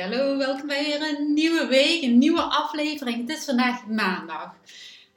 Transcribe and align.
Hallo, 0.00 0.36
welkom 0.36 0.66
bij 0.66 0.84
weer 0.84 1.18
een 1.18 1.32
nieuwe 1.32 1.66
week, 1.66 2.02
een 2.02 2.18
nieuwe 2.18 2.42
aflevering. 2.42 3.20
Het 3.20 3.38
is 3.38 3.44
vandaag 3.44 3.86
maandag 3.86 4.54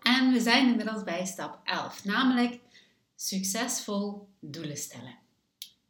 en 0.01 0.31
we 0.31 0.39
zijn 0.39 0.67
inmiddels 0.67 1.03
bij 1.03 1.25
stap 1.25 1.59
11, 1.63 2.05
namelijk 2.05 2.59
succesvol 3.15 4.27
doelen 4.39 4.77
stellen. 4.77 5.15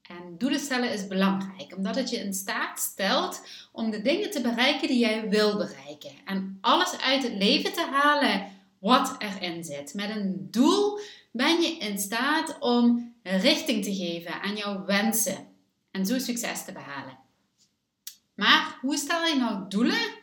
En 0.02 0.38
doelen 0.38 0.60
stellen 0.60 0.92
is 0.92 1.08
belangrijk, 1.08 1.76
omdat 1.76 1.96
het 1.96 2.10
je 2.10 2.18
in 2.18 2.34
staat 2.34 2.80
stelt 2.80 3.42
om 3.72 3.92
de 3.92 4.02
dingen 4.02 4.32
te 4.32 4.42
bereiken 4.42 4.88
die 4.88 5.00
jij 5.00 5.30
wil 5.30 5.58
bereiken. 5.58 6.12
En 6.26 6.58
alles 6.62 6.98
uit 6.98 7.24
het 7.24 7.34
leven 7.34 7.74
te 7.74 7.88
halen 7.92 8.52
wat 8.80 9.16
erin 9.18 9.64
zit. 9.64 9.94
Met 9.94 10.10
een 10.10 10.48
doel 10.52 11.00
ben 11.32 11.62
je 11.62 11.78
in 11.78 12.00
staat 12.00 12.58
om 12.60 13.14
richting 13.24 13.84
te 13.84 13.96
geven 13.96 14.42
aan 14.42 14.56
jouw 14.56 14.86
wensen 14.86 15.48
en 15.92 16.06
zo 16.06 16.20
succes 16.20 16.66
te 16.66 16.72
behalen. 16.72 17.25
Maar 18.36 18.78
hoe 18.82 18.98
stel 18.98 19.26
je 19.26 19.36
nou 19.36 19.66
doelen 19.70 20.14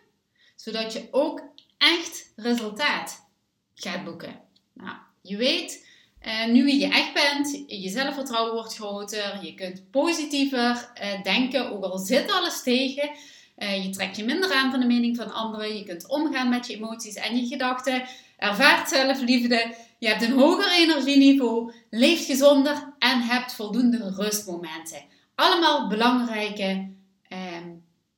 zodat 0.57 0.93
je 0.93 1.09
ook 1.11 1.43
echt 1.79 2.33
resultaat 2.37 3.27
gaat 3.75 4.05
boeken? 4.05 4.41
Nou, 4.73 4.97
je 5.23 5.37
weet 5.37 5.87
uh, 6.27 6.47
nu 6.47 6.65
wie 6.65 6.81
je 6.81 6.89
echt 6.89 7.13
bent, 7.13 7.65
je 7.67 7.89
zelfvertrouwen 7.89 8.53
wordt 8.53 8.75
groter, 8.75 9.45
je 9.45 9.55
kunt 9.55 9.91
positiever 9.91 10.93
uh, 11.03 11.23
denken, 11.23 11.71
ook 11.71 11.85
al 11.85 11.99
zit 11.99 12.33
alles 12.33 12.63
tegen. 12.63 13.11
Uh, 13.59 13.85
je 13.85 13.91
trekt 13.91 14.17
je 14.17 14.25
minder 14.25 14.53
aan 14.53 14.71
van 14.71 14.81
de 14.81 14.87
mening 14.87 15.17
van 15.17 15.33
anderen, 15.33 15.77
je 15.77 15.85
kunt 15.85 16.09
omgaan 16.09 16.49
met 16.49 16.67
je 16.67 16.75
emoties 16.75 17.15
en 17.15 17.37
je 17.37 17.47
gedachten, 17.47 18.03
ervaart 18.37 18.89
zelfliefde, 18.89 19.75
je 19.99 20.09
hebt 20.09 20.23
een 20.23 20.39
hoger 20.39 20.73
energieniveau, 20.73 21.73
leeft 21.91 22.25
gezonder 22.25 22.95
en 22.99 23.21
hebt 23.21 23.55
voldoende 23.55 24.15
rustmomenten. 24.17 25.05
Allemaal 25.35 25.89
belangrijke 25.89 26.91
ehm, 27.29 27.69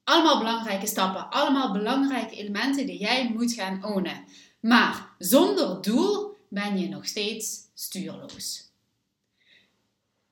allemaal 0.05 0.39
belangrijke 0.39 0.87
stappen, 0.87 1.31
allemaal 1.31 1.73
belangrijke 1.73 2.37
elementen 2.37 2.87
die 2.87 2.99
jij 2.99 3.31
moet 3.35 3.53
gaan 3.53 3.85
ownen. 3.85 4.25
Maar 4.61 5.15
zonder 5.19 5.83
doel 5.83 6.37
ben 6.49 6.79
je 6.79 6.89
nog 6.89 7.07
steeds 7.07 7.61
stuurloos. 7.75 8.73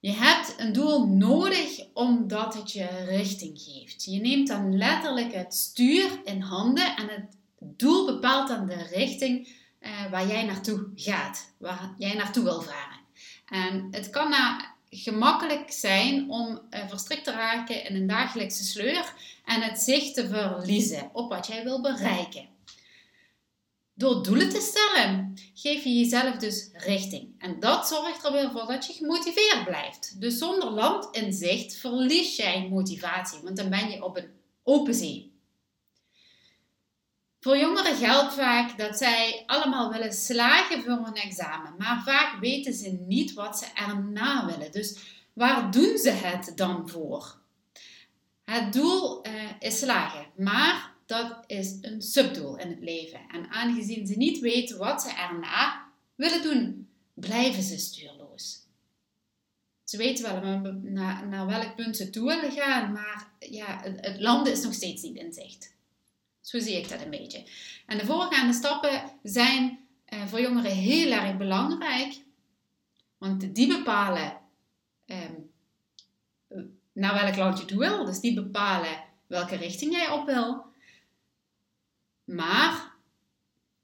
Je 0.01 0.13
hebt 0.13 0.55
een 0.59 0.73
doel 0.73 1.07
nodig 1.07 1.87
omdat 1.95 2.55
het 2.55 2.73
je 2.73 3.05
richting 3.05 3.61
geeft. 3.61 4.05
Je 4.05 4.21
neemt 4.21 4.49
dan 4.49 4.77
letterlijk 4.77 5.33
het 5.35 5.55
stuur 5.55 6.21
in 6.25 6.41
handen 6.41 6.97
en 6.97 7.09
het 7.09 7.37
doel 7.59 8.07
bepaalt 8.07 8.49
dan 8.49 8.67
de 8.67 8.83
richting 8.83 9.61
eh, 9.79 10.11
waar 10.11 10.27
jij 10.27 10.45
naartoe 10.45 10.91
gaat, 10.95 11.55
waar 11.59 11.95
jij 11.99 12.15
naartoe 12.15 12.45
wil 12.45 12.61
varen. 12.61 13.01
En 13.47 13.89
het 13.91 14.11
kan 14.11 14.31
na 14.31 14.72
gemakkelijk 14.95 15.73
zijn 15.73 16.31
om 16.31 16.61
uh, 16.71 16.89
verstrikt 16.89 17.25
te 17.25 17.31
raken 17.31 17.89
in 17.89 17.97
een 17.97 18.07
dagelijkse 18.07 18.65
sleur 18.65 19.15
en 19.45 19.63
het 19.63 19.79
zicht 19.79 20.15
te 20.15 20.29
verliezen 20.29 21.11
op 21.13 21.31
wat 21.31 21.47
jij 21.47 21.65
wil 21.65 21.81
bereiken. 21.81 22.49
Door 23.95 24.23
doelen 24.23 24.49
te 24.49 24.61
stellen, 24.61 25.35
geef 25.55 25.85
je 25.85 25.99
jezelf 25.99 26.37
dus 26.37 26.69
richting. 26.73 27.35
En 27.39 27.61
dat 27.61 27.89
zorgt 27.89 28.25
er 28.25 28.33
weer 28.33 28.51
voor 28.51 28.67
dat 28.67 28.87
je 28.87 28.93
gemotiveerd 28.93 29.65
blijft. 29.65 30.21
Dus 30.21 30.39
zonder 30.39 30.71
land 30.71 31.17
in 31.17 31.33
zicht 31.33 31.77
verlies 31.77 32.37
jij 32.37 32.69
motivatie, 32.69 33.39
want 33.43 33.57
dan 33.57 33.71
ben 33.71 33.91
je 33.91 34.05
op 34.05 34.17
een 34.17 34.31
open 34.63 34.95
zee. 34.95 35.32
Voor 37.43 37.59
jongeren 37.59 37.97
geldt 37.97 38.35
vaak 38.35 38.79
dat 38.79 38.99
zij 38.99 39.43
allemaal 39.47 39.91
willen 39.93 40.13
slagen 40.13 40.83
voor 40.83 41.07
een 41.07 41.15
examen, 41.15 41.75
maar 41.79 42.03
vaak 42.05 42.41
weten 42.41 42.75
ze 42.75 42.91
niet 43.07 43.33
wat 43.33 43.59
ze 43.59 43.67
erna 43.75 44.47
willen. 44.47 44.73
Dus 44.73 44.99
waar 45.33 45.71
doen 45.71 45.99
ze 45.99 46.11
het 46.11 46.53
dan 46.57 46.89
voor? 46.89 47.39
Het 48.45 48.73
doel 48.73 49.27
uh, 49.27 49.33
is 49.59 49.79
slagen, 49.79 50.27
maar 50.37 50.95
dat 51.07 51.45
is 51.47 51.79
een 51.81 52.03
subdoel 52.03 52.57
in 52.59 52.69
het 52.69 52.81
leven. 52.81 53.21
En 53.29 53.51
aangezien 53.51 54.07
ze 54.07 54.17
niet 54.17 54.39
weten 54.39 54.79
wat 54.79 55.03
ze 55.03 55.11
erna 55.11 55.89
willen 56.15 56.43
doen, 56.43 56.89
blijven 57.15 57.63
ze 57.63 57.79
stuurloos. 57.79 58.67
Ze 59.85 59.97
weten 59.97 60.25
wel 60.25 60.59
naar, 60.83 61.29
naar 61.29 61.47
welk 61.47 61.77
punt 61.77 61.97
ze 61.97 62.11
toe 62.11 62.27
willen 62.27 62.53
gaan, 62.53 62.93
maar 62.93 63.29
ja, 63.39 63.81
het, 63.83 64.07
het 64.07 64.21
landen 64.21 64.53
is 64.53 64.63
nog 64.63 64.75
steeds 64.75 65.03
niet 65.03 65.17
in 65.17 65.33
zicht. 65.33 65.72
Zo 66.43 66.59
zie 66.59 66.77
ik 66.77 66.89
dat 66.89 67.01
een 67.01 67.11
beetje. 67.11 67.47
En 67.87 67.99
de 67.99 68.05
voorgaande 68.05 68.53
stappen 68.53 69.03
zijn 69.23 69.79
uh, 70.09 70.27
voor 70.27 70.41
jongeren 70.41 70.71
heel 70.71 71.13
erg 71.13 71.37
belangrijk, 71.37 72.21
want 73.19 73.55
die 73.55 73.67
bepalen 73.67 74.41
um, 75.07 75.51
naar 76.93 77.15
welk 77.15 77.37
land 77.37 77.59
je 77.59 77.65
toe 77.65 77.79
wil. 77.79 78.05
Dus 78.05 78.21
die 78.21 78.35
bepalen 78.35 79.05
welke 79.27 79.57
richting 79.57 79.93
jij 79.93 80.11
op 80.11 80.27
wil. 80.27 80.65
Maar 82.25 82.95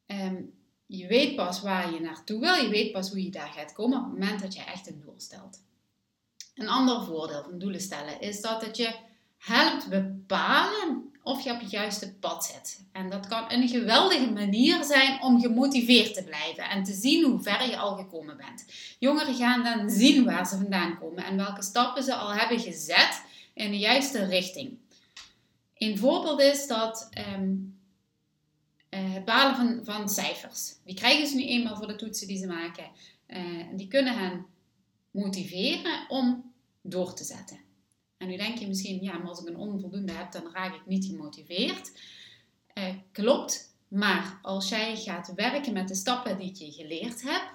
um, 0.06 0.54
je 0.86 1.06
weet 1.06 1.36
pas 1.36 1.60
waar 1.60 1.92
je 1.92 2.00
naartoe 2.00 2.40
wil, 2.40 2.54
je 2.54 2.68
weet 2.68 2.92
pas 2.92 3.10
hoe 3.10 3.22
je 3.22 3.30
daar 3.30 3.48
gaat 3.48 3.72
komen 3.72 3.98
op 3.98 4.04
het 4.04 4.12
moment 4.12 4.40
dat 4.40 4.54
je 4.54 4.64
echt 4.64 4.86
een 4.86 5.00
doel 5.00 5.14
stelt. 5.16 5.62
Een 6.54 6.68
ander 6.68 7.04
voordeel 7.04 7.42
van 7.42 7.58
doelen 7.58 7.80
stellen 7.80 8.20
is 8.20 8.40
dat 8.40 8.64
het 8.64 8.76
je 8.76 8.96
helpt 9.36 9.88
bepalen 9.88 11.12
of 11.28 11.44
je 11.44 11.52
op 11.52 11.60
het 11.60 11.70
juiste 11.70 12.14
pad 12.14 12.44
zit. 12.44 12.84
En 12.92 13.10
dat 13.10 13.26
kan 13.26 13.52
een 13.52 13.68
geweldige 13.68 14.30
manier 14.30 14.84
zijn 14.84 15.22
om 15.22 15.40
gemotiveerd 15.40 16.14
te 16.14 16.24
blijven 16.24 16.64
en 16.64 16.84
te 16.84 16.92
zien 16.92 17.24
hoe 17.24 17.42
ver 17.42 17.70
je 17.70 17.76
al 17.76 17.96
gekomen 17.96 18.36
bent. 18.36 18.64
Jongeren 18.98 19.34
gaan 19.34 19.64
dan 19.64 19.90
zien 19.90 20.24
waar 20.24 20.46
ze 20.46 20.56
vandaan 20.56 20.98
komen 20.98 21.24
en 21.24 21.36
welke 21.36 21.62
stappen 21.62 22.02
ze 22.02 22.14
al 22.14 22.34
hebben 22.34 22.60
gezet 22.60 23.22
in 23.54 23.70
de 23.70 23.78
juiste 23.78 24.24
richting. 24.24 24.78
Een 25.74 25.98
voorbeeld 25.98 26.40
is 26.40 26.66
dat 26.66 27.08
ehm, 27.10 27.54
eh, 28.88 29.14
het 29.14 29.24
balen 29.24 29.56
van, 29.56 29.80
van 29.84 30.08
cijfers. 30.08 30.74
Die 30.84 30.94
krijgen 30.94 31.26
ze 31.26 31.34
nu 31.34 31.44
eenmaal 31.44 31.76
voor 31.76 31.86
de 31.86 31.96
toetsen 31.96 32.26
die 32.26 32.38
ze 32.38 32.46
maken. 32.46 32.90
Uh, 33.28 33.64
die 33.72 33.88
kunnen 33.88 34.18
hen 34.18 34.46
motiveren 35.10 36.06
om 36.08 36.52
door 36.82 37.14
te 37.14 37.24
zetten. 37.24 37.67
En 38.18 38.28
nu 38.28 38.36
denk 38.36 38.58
je 38.58 38.66
misschien, 38.66 39.02
ja, 39.02 39.18
maar 39.18 39.28
als 39.28 39.40
ik 39.40 39.48
een 39.48 39.56
onvoldoende 39.56 40.12
heb, 40.12 40.32
dan 40.32 40.52
raak 40.52 40.74
ik 40.74 40.86
niet 40.86 41.04
gemotiveerd. 41.04 41.92
Eh, 42.72 42.94
klopt, 43.12 43.76
maar 43.88 44.38
als 44.42 44.68
jij 44.68 44.96
gaat 44.96 45.32
werken 45.34 45.72
met 45.72 45.88
de 45.88 45.94
stappen 45.94 46.38
die 46.38 46.64
je 46.64 46.72
geleerd 46.72 47.22
hebt, 47.22 47.50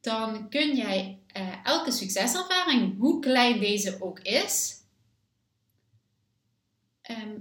dan 0.00 0.48
kun 0.48 0.76
jij 0.76 1.18
eh, 1.26 1.64
elke 1.64 1.90
succeservaring, 1.90 2.98
hoe 2.98 3.20
klein 3.20 3.60
deze 3.60 4.02
ook 4.02 4.20
is, 4.20 4.82
eh, 7.02 7.32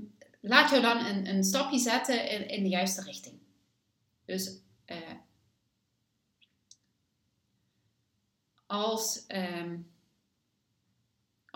laat 0.41 0.69
jou 0.69 0.81
dan 0.81 1.05
een, 1.05 1.27
een 1.27 1.43
stapje 1.43 1.79
zetten 1.79 2.29
in, 2.29 2.49
in, 2.49 2.63
de 2.63 2.69
juiste 2.69 3.01
richting. 3.01 3.39
Dus 4.25 4.57
eh, 4.85 4.97
als. 8.65 9.25
Ehm, 9.27 9.77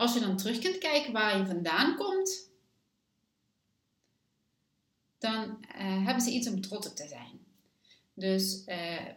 als 0.02 0.14
je 0.14 0.20
dan 0.20 0.38
terug 0.38 0.60
kunt 0.60 0.78
kijken 0.78 1.14
waar 1.14 1.38
je 1.38 1.46
vandaan 1.46 1.96
komt, 1.96 2.50
dan 5.18 5.66
uh, 5.76 6.06
hebben 6.06 6.24
ze 6.24 6.32
iets 6.32 6.50
om 6.50 6.62
trots 6.62 6.88
op 6.88 6.96
te 6.96 7.08
zijn. 7.08 7.40
Dus 8.14 8.64
uh, 8.68 9.08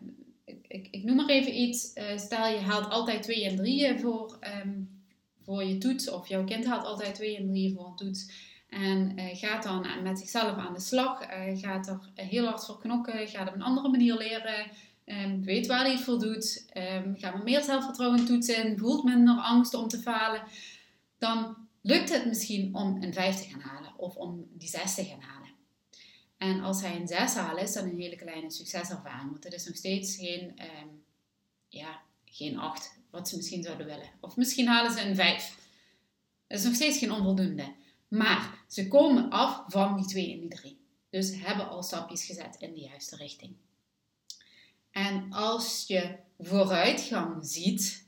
ik, 0.45 0.89
ik, 0.91 1.05
noem 1.05 1.17
maar 1.17 1.29
even 1.29 1.61
iets. 1.61 1.93
stel 2.17 2.47
je 2.47 2.59
haalt 2.59 2.91
altijd 2.91 3.23
2 3.23 3.45
en 3.45 3.57
3 3.57 3.99
voor, 3.99 4.37
ehm, 4.41 4.83
voor 5.43 5.65
je 5.65 5.79
toets. 5.79 6.11
Of 6.11 6.29
jouw 6.29 6.45
kind 6.45 6.65
haalt 6.67 6.85
altijd 6.85 7.15
2 7.15 7.37
en 7.37 7.47
3 7.47 7.75
voor 7.75 7.87
een 7.87 7.97
toets. 7.97 8.53
En 8.69 9.19
gaat 9.37 9.63
dan 9.63 10.03
met 10.03 10.19
zichzelf 10.19 10.57
aan 10.57 10.75
de 10.75 10.81
slag. 10.81 11.27
gaat 11.55 11.89
er 11.89 12.11
heel 12.15 12.47
hard 12.47 12.65
voor 12.65 12.79
knokken. 12.79 13.29
Gaat 13.29 13.49
op 13.49 13.55
een 13.55 13.63
andere 13.63 13.89
manier 13.89 14.17
leren. 14.17 14.71
Um, 15.07 15.45
weet 15.45 15.67
waar 15.67 15.81
hij 15.81 15.93
het 15.93 16.01
voor 16.01 16.19
doet. 16.19 16.67
Um, 16.77 17.15
gaat 17.19 17.35
met 17.35 17.45
meer 17.45 17.63
zelfvertrouwen 17.63 18.27
toetsen. 18.27 18.79
Voelt 18.79 19.05
minder 19.05 19.35
angst 19.35 19.75
om 19.75 19.89
te 19.89 19.99
falen. 19.99 20.43
Dan 21.25 21.57
lukt 21.81 22.13
het 22.13 22.27
misschien 22.27 22.75
om 22.75 23.03
een 23.03 23.13
5 23.13 23.37
te 23.37 23.49
gaan 23.49 23.61
halen. 23.61 23.99
Of 23.99 24.17
om 24.17 24.49
die 24.53 24.69
6 24.69 24.95
te 24.95 25.05
gaan 25.05 25.21
halen. 25.21 25.51
En 26.37 26.61
als 26.61 26.81
hij 26.81 26.97
een 26.97 27.07
6 27.07 27.35
haalt, 27.35 27.61
is 27.61 27.73
dat 27.73 27.85
een 27.85 28.01
hele 28.01 28.17
kleine 28.17 28.51
succeservaring. 28.51 29.31
Want 29.31 29.45
het 29.45 29.53
is 29.53 29.67
nog 29.67 29.77
steeds 29.77 30.17
geen, 30.17 30.41
um, 30.41 31.05
ja, 31.69 32.03
geen 32.25 32.59
8, 32.59 32.99
wat 33.11 33.29
ze 33.29 33.37
misschien 33.37 33.63
zouden 33.63 33.87
willen. 33.87 34.11
Of 34.21 34.37
misschien 34.37 34.67
halen 34.67 34.93
ze 34.93 35.01
een 35.01 35.15
5. 35.15 35.59
Dat 36.47 36.59
is 36.59 36.65
nog 36.65 36.75
steeds 36.75 36.99
geen 36.99 37.13
onvoldoende. 37.13 37.75
Maar 38.09 38.65
ze 38.69 38.89
komen 38.89 39.31
af 39.31 39.65
van 39.67 39.97
die 39.97 40.07
2 40.07 40.33
en 40.33 40.41
die 40.41 40.49
3. 40.49 40.81
Dus 41.11 41.41
hebben 41.41 41.69
al 41.69 41.83
stapjes 41.83 42.25
gezet 42.25 42.57
in 42.59 42.73
de 42.73 42.81
juiste 42.81 43.17
richting. 43.17 43.57
En 44.91 45.33
als 45.33 45.85
je 45.87 46.17
vooruitgang 46.39 47.47
ziet 47.47 48.04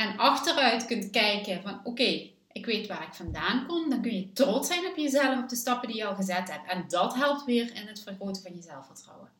en 0.00 0.16
achteruit 0.16 0.86
kunt 0.86 1.10
kijken 1.10 1.62
van 1.62 1.80
oké, 1.84 2.30
ik 2.52 2.66
weet 2.66 2.86
waar 2.86 3.06
ik 3.06 3.14
vandaan 3.14 3.66
kom, 3.66 3.90
dan 3.90 4.02
kun 4.02 4.14
je 4.14 4.32
trots 4.32 4.68
zijn 4.68 4.86
op 4.86 4.96
jezelf, 4.96 5.42
op 5.42 5.48
de 5.48 5.56
stappen 5.56 5.88
die 5.88 5.96
je 5.96 6.06
al 6.06 6.14
gezet 6.14 6.50
hebt. 6.50 6.70
En 6.70 6.84
dat 6.88 7.14
helpt 7.14 7.44
weer 7.44 7.74
in 7.74 7.86
het 7.86 8.02
vergroten 8.02 8.42
van 8.42 8.54
je 8.54 8.62
zelfvertrouwen. 8.62 9.30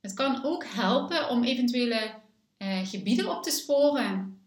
Het 0.00 0.14
kan 0.14 0.44
ook 0.44 0.64
helpen 0.64 1.28
om 1.28 1.44
eventuele 1.44 2.14
eh, 2.56 2.88
gebieden 2.88 3.36
op 3.36 3.42
te 3.42 3.50
sporen 3.50 4.40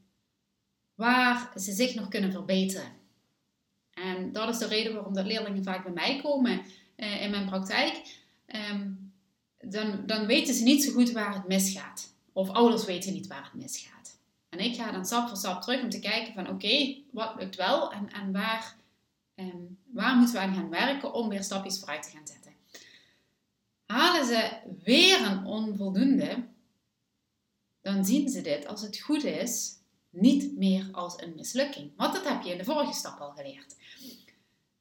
waar 0.95 1.51
ze 1.55 1.71
zich 1.71 1.95
nog 1.95 2.07
kunnen 2.07 2.31
verbeteren. 2.31 2.91
En 3.93 4.31
dat 4.31 4.49
is 4.49 4.57
de 4.57 4.67
reden 4.67 4.93
waarom 4.93 5.13
dat 5.13 5.25
leerlingen 5.25 5.63
vaak 5.63 5.83
bij 5.83 5.93
mij 5.93 6.21
komen 6.21 6.61
eh, 6.95 7.21
in 7.21 7.29
mijn 7.29 7.45
praktijk. 7.45 8.17
Ehm, 8.45 8.91
dan, 9.59 10.05
dan 10.05 10.25
weten 10.25 10.53
ze 10.53 10.63
niet 10.63 10.83
zo 10.83 10.91
goed 10.91 11.11
waar 11.11 11.33
het 11.33 11.47
misgaat. 11.47 12.12
Of 12.33 12.49
ouders 12.49 12.85
weten 12.85 13.13
niet 13.13 13.27
waar 13.27 13.43
het 13.43 13.61
misgaat. 13.61 14.17
En 14.49 14.59
ik 14.59 14.75
ga 14.75 14.91
dan 14.91 15.05
stap 15.05 15.27
voor 15.27 15.37
stap 15.37 15.61
terug 15.61 15.81
om 15.81 15.89
te 15.89 15.99
kijken 15.99 16.33
van 16.33 16.49
oké, 16.49 16.97
wat 17.11 17.35
lukt 17.37 17.55
wel 17.55 17.91
en, 17.91 18.11
en 18.11 18.31
waar, 18.31 18.75
um, 19.35 19.77
waar 19.85 20.15
moeten 20.15 20.35
we 20.35 20.41
aan 20.41 20.55
gaan 20.55 20.69
werken 20.69 21.13
om 21.13 21.29
weer 21.29 21.43
stapjes 21.43 21.79
vooruit 21.79 22.03
te 22.03 22.09
gaan 22.09 22.27
zetten. 22.27 22.53
Halen 23.85 24.25
ze 24.25 24.51
weer 24.83 25.25
een 25.25 25.45
onvoldoende, 25.45 26.47
dan 27.81 28.05
zien 28.05 28.29
ze 28.29 28.41
dit 28.41 28.67
als 28.67 28.81
het 28.81 28.99
goed 28.99 29.23
is 29.23 29.77
niet 30.09 30.57
meer 30.57 30.89
als 30.91 31.21
een 31.21 31.35
mislukking. 31.35 31.91
Want 31.95 32.13
dat 32.13 32.27
heb 32.27 32.41
je 32.41 32.51
in 32.51 32.57
de 32.57 32.63
vorige 32.63 32.93
stap 32.93 33.19
al 33.19 33.31
geleerd. 33.31 33.75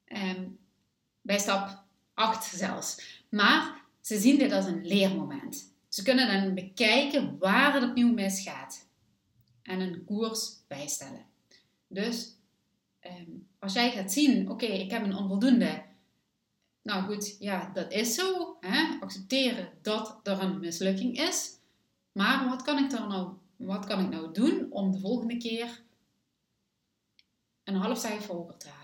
Um, 0.05 0.59
bij 1.21 1.39
stap 1.39 1.83
8 2.13 2.43
zelfs. 2.43 3.21
Maar 3.29 3.81
ze 4.01 4.19
zien 4.19 4.37
dit 4.37 4.51
als 4.51 4.65
een 4.65 4.85
leermoment. 4.85 5.72
Ze 5.93 6.03
kunnen 6.03 6.41
dan 6.41 6.53
bekijken 6.53 7.37
waar 7.37 7.73
het 7.73 7.83
opnieuw 7.83 8.13
misgaat 8.13 8.87
en 9.61 9.79
een 9.79 10.03
koers 10.05 10.63
bijstellen. 10.67 11.25
Dus 11.87 12.35
ehm, 12.99 13.29
als 13.59 13.73
jij 13.73 13.91
gaat 13.91 14.11
zien, 14.11 14.49
oké, 14.49 14.65
ik 14.65 14.91
heb 14.91 15.03
een 15.03 15.15
onvoldoende. 15.15 15.83
Nou 16.81 17.03
goed, 17.03 17.35
ja, 17.39 17.71
dat 17.73 17.91
is 17.91 18.15
zo. 18.15 18.57
Hè? 18.59 18.99
Accepteren 18.99 19.69
dat 19.81 20.19
er 20.23 20.41
een 20.41 20.59
mislukking 20.59 21.19
is. 21.19 21.57
Maar 22.11 22.49
wat 22.49 22.61
kan 22.61 22.83
ik 22.83 22.91
er 22.91 23.07
nou, 23.07 23.33
wat 23.55 23.85
kan 23.85 23.99
ik 23.99 24.09
nou 24.09 24.33
doen 24.33 24.71
om 24.71 24.91
de 24.91 24.99
volgende 24.99 25.37
keer 25.37 25.81
een 27.63 27.75
half 27.75 27.99
cijfer 27.99 28.35
hoger 28.35 28.57
te 28.57 28.69
halen? 28.69 28.81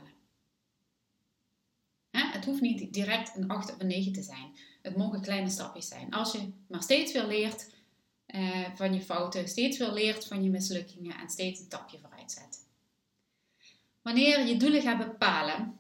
Het 2.12 2.46
hoeft 2.46 2.62
niet 2.62 2.94
direct 2.94 3.36
een 3.36 3.48
8 3.48 3.74
of 3.74 3.80
een 3.80 3.88
9 3.88 4.14
te 4.14 4.22
zijn. 4.22 4.58
Het 4.82 4.98
mogen 4.98 5.22
kleine 5.22 5.50
stapjes 5.50 5.88
zijn. 5.88 6.12
Als 6.12 6.32
je 6.32 6.52
maar 6.68 6.82
steeds 6.82 7.12
weer 7.12 7.26
leert 7.26 7.70
eh, 8.26 8.66
van 8.76 8.94
je 8.94 9.02
fouten, 9.02 9.48
steeds 9.48 9.78
weer 9.78 9.92
leert 9.92 10.26
van 10.26 10.44
je 10.44 10.50
mislukkingen 10.50 11.18
en 11.18 11.30
steeds 11.30 11.60
een 11.60 11.66
stapje 11.66 11.98
vooruit 12.00 12.32
zet. 12.32 12.68
Wanneer 14.02 14.46
je 14.46 14.58
doelen 14.58 14.82
gaat 14.82 14.98
bepalen, 14.98 15.78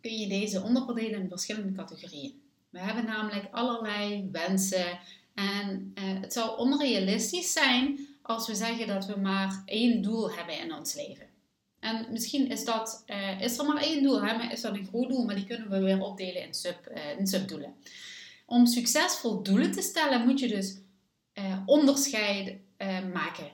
kun 0.00 0.18
je 0.18 0.28
deze 0.28 0.62
onderverdelen 0.62 1.20
in 1.20 1.28
verschillende 1.28 1.72
categorieën. 1.72 2.42
We 2.70 2.78
hebben 2.78 3.04
namelijk 3.04 3.48
allerlei 3.50 4.28
wensen 4.32 4.98
en 5.34 5.92
eh, 5.94 6.04
het 6.20 6.32
zou 6.32 6.58
onrealistisch 6.58 7.52
zijn 7.52 8.06
als 8.22 8.46
we 8.46 8.54
zeggen 8.54 8.86
dat 8.86 9.06
we 9.06 9.16
maar 9.16 9.62
één 9.64 10.02
doel 10.02 10.32
hebben 10.32 10.58
in 10.58 10.74
ons 10.74 10.94
leven. 10.94 11.26
En 11.80 12.06
misschien 12.10 12.50
is, 12.50 12.64
dat, 12.64 13.04
uh, 13.06 13.40
is 13.40 13.58
er 13.58 13.66
maar 13.66 13.82
één 13.82 14.02
doel, 14.02 14.22
hè, 14.22 14.36
maar 14.36 14.52
is 14.52 14.60
dat 14.60 14.74
een 14.74 14.86
groot 14.86 15.08
doel, 15.08 15.24
maar 15.24 15.34
die 15.34 15.46
kunnen 15.46 15.70
we 15.70 15.78
weer 15.78 16.00
opdelen 16.00 16.42
in, 16.42 16.54
sub, 16.54 16.86
in 17.18 17.26
subdoelen. 17.26 17.74
Om 18.46 18.66
succesvol 18.66 19.42
doelen 19.42 19.72
te 19.72 19.82
stellen 19.82 20.26
moet 20.26 20.40
je 20.40 20.48
dus 20.48 20.78
uh, 21.34 21.58
onderscheid 21.66 22.58
maken 23.12 23.50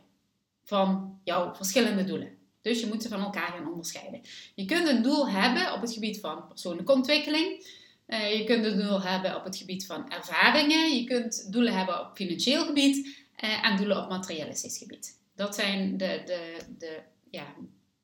van 0.65 1.21
jouw 1.25 1.55
verschillende 1.55 2.05
doelen. 2.05 2.39
Dus 2.61 2.81
je 2.81 2.87
moet 2.87 3.03
ze 3.03 3.09
van 3.09 3.21
elkaar 3.21 3.49
gaan 3.49 3.69
onderscheiden. 3.69 4.21
Je 4.55 4.65
kunt 4.65 4.89
een 4.89 5.03
doel 5.03 5.29
hebben 5.29 5.73
op 5.73 5.81
het 5.81 5.93
gebied 5.93 6.21
van 6.21 6.47
persoonlijke 6.47 6.93
ontwikkeling. 6.93 7.67
je 8.07 8.43
kunt 8.47 8.65
een 8.65 8.79
doel 8.79 9.03
hebben 9.03 9.37
op 9.37 9.45
het 9.45 9.57
gebied 9.57 9.87
van 9.87 10.11
ervaringen. 10.11 10.97
Je 10.97 11.05
kunt 11.05 11.53
doelen 11.53 11.77
hebben 11.77 12.01
op 12.01 12.17
financieel 12.17 12.65
gebied 12.65 13.25
en 13.63 13.77
doelen 13.77 14.03
op 14.03 14.09
materialistisch 14.09 14.79
gebied. 14.79 15.19
Dat 15.35 15.55
zijn 15.55 15.97
de, 15.97 16.23
de, 16.25 16.57
de 16.79 17.03
ja, 17.31 17.55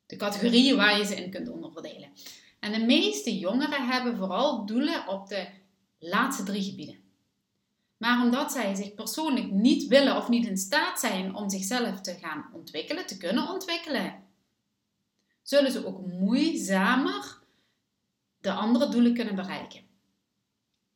de 0.07 0.17
categorieën 0.17 0.77
waar 0.77 0.99
je 0.99 1.05
ze 1.05 1.17
in 1.17 1.31
kunt 1.31 1.49
onderverdelen. 1.49 2.09
En 2.61 2.73
de 2.73 2.85
meeste 2.85 3.39
jongeren 3.39 3.87
hebben 3.87 4.17
vooral 4.17 4.67
doelen 4.67 5.09
op 5.09 5.29
de 5.29 5.47
laatste 5.99 6.43
drie 6.43 6.63
gebieden. 6.63 6.99
Maar 7.97 8.23
omdat 8.23 8.53
zij 8.53 8.75
zich 8.75 8.95
persoonlijk 8.95 9.51
niet 9.51 9.87
willen 9.87 10.17
of 10.17 10.29
niet 10.29 10.47
in 10.47 10.57
staat 10.57 11.01
zijn 11.01 11.35
om 11.35 11.49
zichzelf 11.49 12.01
te 12.01 12.15
gaan 12.15 12.51
ontwikkelen, 12.53 13.07
te 13.07 13.17
kunnen 13.17 13.49
ontwikkelen, 13.49 14.23
zullen 15.43 15.73
ze 15.73 15.87
ook 15.87 16.07
moeizamer 16.07 17.39
de 18.41 18.53
andere 18.53 18.89
doelen 18.89 19.15
kunnen 19.15 19.35
bereiken. 19.35 19.87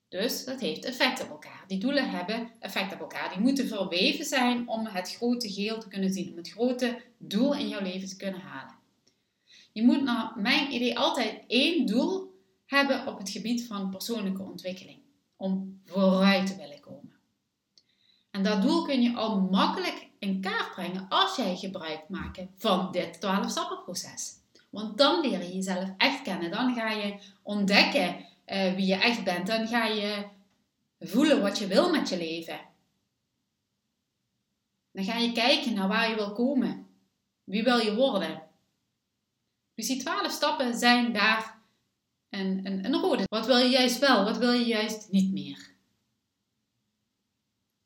Dus 0.08 0.44
dat 0.44 0.60
heeft 0.60 0.84
effect 0.84 1.22
op 1.22 1.28
elkaar. 1.28 1.64
Die 1.66 1.78
doelen 1.78 2.10
hebben 2.10 2.50
effect 2.60 2.92
op 2.92 3.00
elkaar. 3.00 3.28
Die 3.28 3.40
moeten 3.40 3.68
verweven 3.68 4.24
zijn 4.24 4.68
om 4.68 4.86
het 4.86 5.14
grote 5.14 5.52
geheel 5.52 5.80
te 5.80 5.88
kunnen 5.88 6.12
zien, 6.12 6.30
om 6.30 6.36
het 6.36 6.50
grote 6.50 7.02
doel 7.18 7.54
in 7.54 7.68
jouw 7.68 7.82
leven 7.82 8.08
te 8.08 8.16
kunnen 8.16 8.40
halen. 8.40 8.74
Je 9.72 9.82
moet 9.82 10.02
naar 10.02 10.32
mijn 10.36 10.72
idee 10.72 10.98
altijd 10.98 11.42
één 11.46 11.86
doel 11.86 12.31
hebben 12.72 13.06
op 13.06 13.18
het 13.18 13.30
gebied 13.30 13.66
van 13.66 13.90
persoonlijke 13.90 14.42
ontwikkeling. 14.42 14.98
Om 15.36 15.80
vooruit 15.84 16.46
te 16.46 16.56
willen 16.56 16.80
komen. 16.80 17.12
En 18.30 18.42
dat 18.42 18.62
doel 18.62 18.84
kun 18.84 19.02
je 19.02 19.16
al 19.16 19.40
makkelijk 19.40 20.08
in 20.18 20.40
kaart 20.40 20.74
brengen 20.74 21.06
als 21.08 21.36
jij 21.36 21.56
gebruik 21.56 22.08
maakt 22.08 22.40
van 22.56 22.92
dit 22.92 23.20
12 23.20 23.50
stappenproces. 23.50 24.34
Want 24.70 24.98
dan 24.98 25.20
leer 25.20 25.42
je 25.42 25.54
jezelf 25.54 25.88
echt 25.96 26.22
kennen. 26.22 26.50
Dan 26.50 26.74
ga 26.74 26.90
je 26.90 27.18
ontdekken 27.42 28.16
uh, 28.46 28.74
wie 28.74 28.86
je 28.86 28.94
echt 28.94 29.24
bent. 29.24 29.46
Dan 29.46 29.66
ga 29.66 29.84
je 29.84 30.24
voelen 31.00 31.42
wat 31.42 31.58
je 31.58 31.66
wil 31.66 31.90
met 31.90 32.08
je 32.08 32.16
leven. 32.16 32.60
Dan 34.92 35.04
ga 35.04 35.16
je 35.16 35.32
kijken 35.32 35.74
naar 35.74 35.88
waar 35.88 36.08
je 36.08 36.14
wil 36.14 36.32
komen. 36.32 36.86
Wie 37.44 37.62
wil 37.62 37.78
je 37.78 37.94
worden? 37.94 38.42
Dus 39.74 39.86
die 39.86 40.00
twaalf 40.00 40.32
stappen 40.32 40.78
zijn 40.78 41.12
daar 41.12 41.61
een, 42.40 42.84
een, 42.84 42.92
rode. 42.92 43.24
Wat 43.28 43.46
wil 43.46 43.56
je 43.56 43.68
juist 43.68 43.98
wel, 43.98 44.24
wat 44.24 44.38
wil 44.38 44.52
je 44.52 44.64
juist 44.64 45.10
niet 45.10 45.32
meer? 45.32 45.70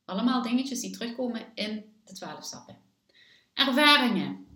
Allemaal 0.04 0.42
dingetjes 0.42 0.80
die 0.80 0.90
terugkomen 0.90 1.46
in 1.54 1.84
de 2.04 2.12
twaalf 2.12 2.44
stappen. 2.44 2.78
Ervaringen. 3.54 4.46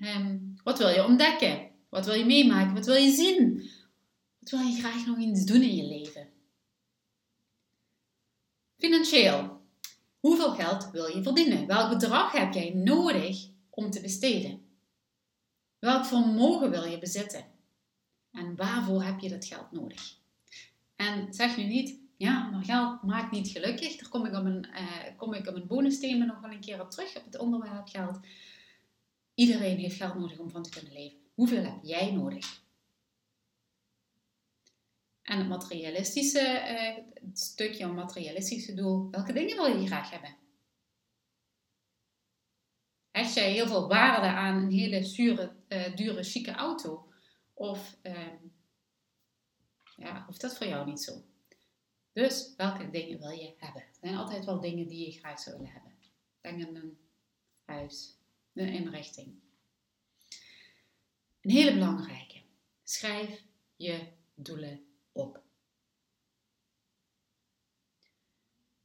Um, 0.00 0.54
wat 0.64 0.78
wil 0.78 0.88
je 0.88 1.04
ontdekken? 1.04 1.70
Wat 1.88 2.06
wil 2.06 2.14
je 2.14 2.24
meemaken? 2.24 2.74
Wat 2.74 2.86
wil 2.86 2.94
je 2.94 3.10
zien? 3.10 3.70
Wat 4.38 4.50
wil 4.50 4.60
je 4.60 4.80
graag 4.80 5.06
nog 5.06 5.18
eens 5.18 5.44
doen 5.44 5.62
in 5.62 5.76
je 5.76 5.84
leven? 5.84 6.28
Financieel. 8.78 9.60
Hoeveel 10.20 10.50
geld 10.50 10.90
wil 10.90 11.06
je 11.16 11.22
verdienen? 11.22 11.66
Welk 11.66 11.88
bedrag 11.88 12.32
heb 12.32 12.52
jij 12.52 12.70
nodig 12.74 13.48
om 13.70 13.90
te 13.90 14.00
besteden? 14.00 14.66
Welk 15.78 16.06
vermogen 16.06 16.70
wil 16.70 16.84
je 16.84 16.98
bezitten? 16.98 17.57
En 18.38 18.56
waarvoor 18.56 19.02
heb 19.02 19.18
je 19.20 19.28
dat 19.28 19.44
geld 19.44 19.72
nodig? 19.72 20.16
En 20.96 21.34
zeg 21.34 21.56
nu 21.56 21.64
niet, 21.64 21.98
ja, 22.16 22.50
maar 22.50 22.64
geld 22.64 23.02
maakt 23.02 23.30
niet 23.30 23.48
gelukkig. 23.48 23.96
Daar 23.96 24.08
kom 24.08 24.26
ik 24.26 24.34
op 24.34 24.44
een, 24.44 24.66
uh, 24.72 25.16
kom 25.16 25.34
ik 25.34 25.46
op 25.46 25.68
bonusthema 25.68 26.24
nog 26.24 26.40
wel 26.40 26.50
een 26.50 26.60
keer 26.60 26.80
op 26.80 26.90
terug, 26.90 27.16
op 27.16 27.24
het 27.24 27.38
onderwerp 27.38 27.88
geld. 27.88 28.18
Iedereen 29.34 29.78
heeft 29.78 29.96
geld 29.96 30.14
nodig 30.14 30.38
om 30.38 30.50
van 30.50 30.62
te 30.62 30.70
kunnen 30.70 30.92
leven. 30.92 31.18
Hoeveel 31.34 31.64
heb 31.64 31.78
jij 31.82 32.12
nodig? 32.12 32.62
En 35.22 35.38
het 35.38 35.48
materialistische 35.48 36.40
uh, 36.40 37.04
het 37.28 37.38
stukje, 37.38 37.84
een 37.84 37.94
materialistische 37.94 38.74
doel, 38.74 39.10
welke 39.10 39.32
dingen 39.32 39.56
wil 39.56 39.76
je 39.76 39.86
graag 39.86 40.10
hebben? 40.10 40.36
Hecht 43.10 43.34
jij 43.34 43.52
heel 43.52 43.66
veel 43.66 43.88
waarde 43.88 44.26
aan 44.26 44.62
een 44.62 44.70
hele 44.70 45.04
zure, 45.04 45.52
uh, 45.68 45.96
dure, 45.96 46.22
chique 46.22 46.52
auto? 46.52 47.08
Of 47.58 47.96
uh, 48.02 48.32
ja, 49.96 50.24
hoeft 50.26 50.40
dat 50.40 50.56
voor 50.56 50.66
jou 50.66 50.86
niet 50.86 51.00
zo? 51.00 51.22
Dus 52.12 52.54
welke 52.56 52.90
dingen 52.90 53.18
wil 53.18 53.30
je 53.30 53.54
hebben? 53.58 53.82
Er 53.82 53.96
zijn 54.00 54.14
altijd 54.14 54.44
wel 54.44 54.60
dingen 54.60 54.88
die 54.88 55.06
je 55.06 55.18
graag 55.18 55.40
zou 55.40 55.56
willen 55.56 55.72
hebben. 55.72 55.92
Denk 56.40 56.66
aan 56.66 56.74
een 56.74 56.98
huis, 57.64 58.16
een 58.52 58.68
inrichting. 58.68 59.40
Een 61.40 61.50
hele 61.50 61.72
belangrijke. 61.72 62.42
Schrijf 62.82 63.42
je 63.76 64.08
doelen 64.34 64.86
op. 65.12 65.42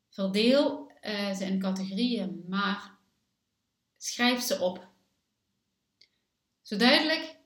Verdeel 0.10 0.92
uh, 1.02 1.34
ze 1.34 1.46
in 1.46 1.60
categorieën, 1.60 2.46
maar 2.48 2.98
schrijf 3.98 4.42
ze 4.42 4.60
op. 4.60 4.88
Zo 6.62 6.78
duidelijk, 6.78 7.42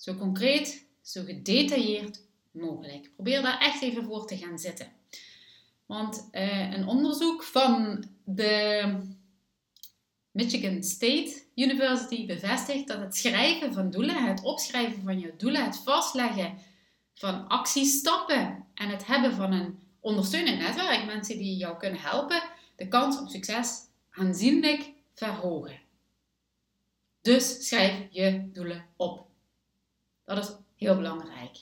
zo 0.00 0.14
concreet, 0.14 0.86
zo 1.02 1.24
gedetailleerd 1.24 2.20
mogelijk. 2.50 3.10
Probeer 3.14 3.42
daar 3.42 3.58
echt 3.58 3.82
even 3.82 4.04
voor 4.04 4.26
te 4.26 4.36
gaan 4.36 4.58
zitten. 4.58 4.86
Want 5.86 6.28
uh, 6.32 6.72
een 6.72 6.86
onderzoek 6.86 7.42
van 7.42 8.04
de 8.24 8.82
Michigan 10.30 10.82
State 10.82 11.42
University 11.54 12.26
bevestigt 12.26 12.88
dat 12.88 13.00
het 13.00 13.16
schrijven 13.16 13.72
van 13.72 13.90
doelen, 13.90 14.26
het 14.26 14.42
opschrijven 14.42 15.02
van 15.02 15.18
je 15.18 15.34
doelen, 15.36 15.64
het 15.64 15.76
vastleggen 15.76 16.58
van 17.14 17.48
actiestappen 17.48 18.66
en 18.74 18.88
het 18.88 19.06
hebben 19.06 19.34
van 19.34 19.52
een 19.52 19.78
ondersteunend 20.00 20.58
netwerk, 20.58 21.04
mensen 21.04 21.38
die 21.38 21.56
jou 21.56 21.76
kunnen 21.76 22.00
helpen, 22.00 22.42
de 22.76 22.88
kans 22.88 23.18
op 23.20 23.28
succes 23.28 23.80
aanzienlijk 24.10 24.92
verhogen. 25.14 25.80
Dus 27.20 27.68
schrijf 27.68 28.06
je 28.10 28.50
doelen 28.52 28.86
op. 28.96 29.29
Dat 30.36 30.48
is 30.48 30.54
heel 30.76 30.96
belangrijk. 30.96 31.56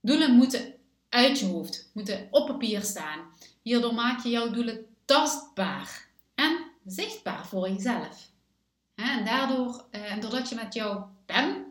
Doelen 0.00 0.36
moeten 0.36 0.74
uit 1.08 1.38
je 1.38 1.46
hoofd, 1.46 1.90
moeten 1.94 2.28
op 2.30 2.46
papier 2.46 2.82
staan. 2.82 3.30
Hierdoor 3.62 3.94
maak 3.94 4.22
je 4.22 4.28
jouw 4.28 4.50
doelen 4.50 4.86
tastbaar 5.04 6.08
en 6.34 6.64
zichtbaar 6.86 7.46
voor 7.46 7.68
jezelf. 7.68 8.30
En 8.94 9.24
daardoor, 9.24 9.84
eh, 9.90 10.20
doordat 10.20 10.48
je 10.48 10.54
met 10.54 10.74
jouw 10.74 11.10
pen 11.26 11.66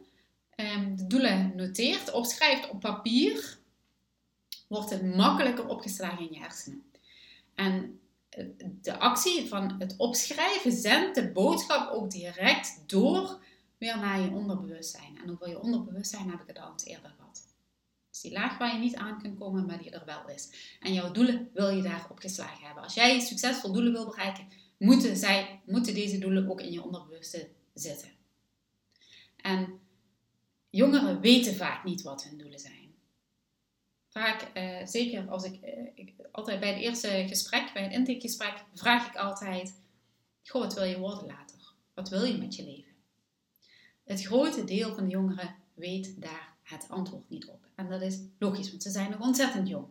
ehm, 0.56 0.96
de 0.96 1.08
doelen 1.08 1.56
noteert, 1.56 2.12
opschrijft 2.12 2.70
op 2.70 2.80
papier, 2.80 3.58
wordt 4.68 4.90
het 4.90 5.16
makkelijker 5.16 5.68
opgeslagen 5.68 6.20
in 6.20 6.34
je 6.34 6.40
hersenen. 6.40 6.92
En 7.56 8.00
eh, 8.30 8.46
de 8.82 9.00
actie 9.00 9.48
van 9.48 9.76
het 9.80 9.96
opschrijven 9.98 10.72
zendt 10.72 11.16
de 11.16 11.32
boodschap 11.32 11.92
ook 11.92 12.12
direct 12.12 12.84
door 12.86 13.40
weer 13.78 13.98
naar 13.98 14.20
je 14.20 14.30
onderbewustzijn. 14.30 15.18
En 15.18 15.32
over 15.32 15.50
je 15.50 15.60
onderbewustzijn 15.60 16.30
heb 16.30 16.42
ik 16.42 16.48
het 16.48 16.60
al 16.60 16.72
eens 16.72 16.86
eerder 16.86 17.10
gehad. 17.10 17.48
Dus 18.10 18.22
die 18.22 18.32
laag 18.32 18.58
waar 18.58 18.74
je 18.74 18.80
niet 18.80 18.96
aan 18.96 19.22
kunt 19.22 19.40
komen, 19.40 19.66
maar 19.66 19.78
die 19.78 19.92
er 19.92 20.06
wel 20.06 20.30
is. 20.30 20.50
En 20.80 20.94
jouw 20.94 21.12
doelen 21.12 21.50
wil 21.54 21.70
je 21.70 21.82
daar 21.82 22.08
opgeslagen 22.10 22.66
hebben. 22.66 22.84
Als 22.84 22.94
jij 22.94 23.20
succesvol 23.20 23.72
doelen 23.72 23.92
wil 23.92 24.06
bereiken, 24.06 24.48
moeten, 24.78 25.18
zij, 25.18 25.62
moeten 25.66 25.94
deze 25.94 26.18
doelen 26.18 26.50
ook 26.50 26.62
in 26.62 26.72
je 26.72 26.84
onderbewuste 26.84 27.50
zitten. 27.74 28.10
En 29.38 29.80
jongeren 30.70 31.20
weten 31.20 31.56
vaak 31.56 31.84
niet 31.84 32.02
wat 32.02 32.24
hun 32.24 32.38
doelen 32.38 32.60
zijn. 32.60 32.96
Vaak, 34.10 34.42
eh, 34.54 34.86
zeker 34.86 35.30
als 35.30 35.44
ik, 35.44 35.62
eh, 35.62 35.86
ik, 35.96 36.14
altijd 36.32 36.60
bij 36.60 36.70
het 36.70 36.82
eerste 36.82 37.26
gesprek, 37.28 37.74
bij 37.74 37.84
het 37.84 37.92
intakegesprek, 37.92 38.64
vraag 38.74 39.08
ik 39.08 39.16
altijd: 39.16 39.82
Goh, 40.44 40.62
wat 40.62 40.74
wil 40.74 40.84
je 40.84 41.00
worden 41.00 41.26
later? 41.26 41.74
Wat 41.94 42.10
wil 42.10 42.24
je 42.24 42.38
met 42.38 42.56
je 42.56 42.64
leven? 42.64 42.87
Het 44.08 44.24
grote 44.24 44.64
deel 44.64 44.96
van 44.96 45.04
de 45.04 45.10
jongeren 45.10 45.56
weet 45.74 46.22
daar 46.22 46.56
het 46.64 46.86
antwoord 46.90 47.30
niet 47.30 47.48
op. 47.48 47.68
En 47.76 47.90
dat 47.90 48.02
is 48.02 48.20
logisch, 48.40 48.70
want 48.70 48.84
ze 48.84 48.90
zijn 48.90 49.12
nog 49.12 49.20
ontzettend 49.20 49.68
jong. 49.68 49.88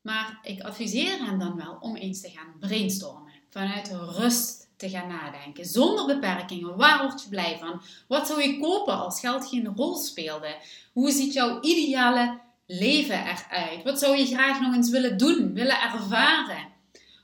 Maar 0.00 0.38
ik 0.42 0.62
adviseer 0.62 1.24
hen 1.24 1.38
dan 1.38 1.56
wel 1.56 1.76
om 1.80 1.96
eens 1.96 2.20
te 2.20 2.30
gaan 2.30 2.58
brainstormen. 2.58 3.32
Vanuit 3.50 3.88
rust 3.92 4.68
te 4.76 4.90
gaan 4.90 5.08
nadenken. 5.08 5.64
Zonder 5.64 6.06
beperkingen. 6.06 6.76
Waar 6.76 7.02
word 7.02 7.22
je 7.22 7.28
blij 7.28 7.58
van? 7.58 7.82
Wat 8.08 8.26
zou 8.26 8.42
je 8.42 8.60
kopen 8.60 8.98
als 8.98 9.20
geld 9.20 9.46
geen 9.46 9.72
rol 9.76 9.96
speelde? 9.96 10.56
Hoe 10.92 11.10
ziet 11.10 11.32
jouw 11.32 11.60
ideale 11.60 12.40
leven 12.66 13.24
eruit? 13.24 13.82
Wat 13.82 13.98
zou 13.98 14.16
je 14.16 14.26
graag 14.26 14.60
nog 14.60 14.74
eens 14.74 14.90
willen 14.90 15.16
doen, 15.18 15.52
willen 15.52 15.82
ervaren? 15.82 16.68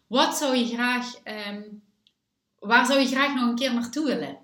Wat 0.07 0.37
zou 0.37 0.57
je 0.57 0.67
graag, 0.67 1.15
um, 1.49 1.83
waar 2.59 2.87
zou 2.87 3.01
je 3.01 3.07
graag 3.07 3.35
nog 3.35 3.49
een 3.49 3.55
keer 3.55 3.75
naartoe 3.75 4.07
willen? 4.07 4.42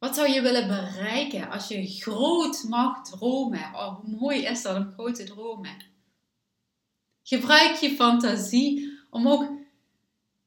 Wat 0.00 0.14
zou 0.14 0.30
je 0.30 0.40
willen 0.42 0.68
bereiken 0.68 1.50
als 1.50 1.68
je 1.68 1.86
groot 1.86 2.64
mag 2.68 3.04
dromen? 3.04 3.74
Oh, 3.74 4.00
hoe 4.00 4.16
mooi 4.16 4.44
is 4.44 4.62
dat 4.62 4.76
om 4.76 4.92
grote 4.92 5.24
dromen? 5.24 5.84
Gebruik 7.22 7.76
je 7.76 7.90
fantasie 7.90 8.98
om 9.10 9.28
ook 9.28 9.50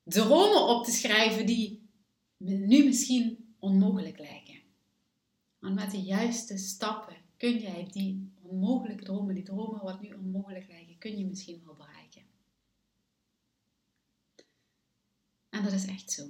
dromen 0.04 0.68
op 0.68 0.86
te 0.86 0.92
schrijven 0.92 1.46
die 1.46 1.90
nu 2.38 2.84
misschien 2.84 3.56
onmogelijk 3.60 4.20
lijken. 4.20 4.62
Want 5.60 5.76
met 5.76 5.92
de 5.92 6.02
juiste 6.02 6.58
stappen 6.58 7.16
kun 7.38 7.60
jij 7.60 7.88
die 7.92 8.32
onmogelijke 8.42 9.04
dromen, 9.04 9.36
die 9.36 9.44
dromen 9.44 9.84
wat 9.84 10.02
nu 10.02 10.14
onmogelijk 10.14 10.68
lijken, 10.68 10.98
kun 10.98 11.18
je 11.18 11.26
misschien 11.26 11.62
wel 11.66 11.76
bereiken. 11.76 12.22
En 15.50 15.64
dat 15.64 15.74
is 15.74 15.86
echt 15.86 16.12
zo. 16.12 16.24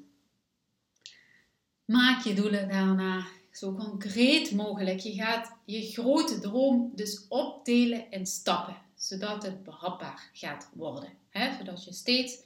Maak 1.94 2.24
je 2.24 2.34
doelen 2.34 2.70
daarna 2.70 3.28
zo 3.52 3.76
concreet 3.76 4.52
mogelijk. 4.52 5.00
Je 5.00 5.14
gaat 5.14 5.52
je 5.66 5.92
grote 5.92 6.40
droom 6.40 6.92
dus 6.96 7.28
opdelen 7.28 8.12
in 8.12 8.26
stappen, 8.26 8.78
zodat 8.96 9.44
het 9.44 9.64
behapbaar 9.64 10.30
gaat 10.34 10.70
worden. 10.74 11.10
Zodat 11.58 11.84
je 11.84 11.94
steeds 11.94 12.38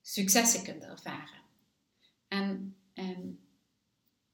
successen 0.00 0.62
kunt 0.62 0.82
ervaren. 0.82 1.40
En, 2.28 2.76
en 2.94 3.38